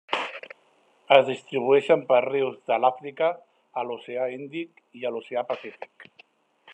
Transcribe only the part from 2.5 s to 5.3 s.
de l'Àfrica, a l'oceà Índic i a